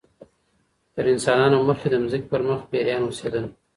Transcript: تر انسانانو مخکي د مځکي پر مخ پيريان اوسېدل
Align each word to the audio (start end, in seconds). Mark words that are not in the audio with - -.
تر 0.93 1.05
انسانانو 1.13 1.57
مخکي 1.69 1.87
د 1.91 1.95
مځکي 2.03 2.27
پر 2.31 2.41
مخ 2.47 2.59
پيريان 2.71 3.01
اوسېدل 3.05 3.45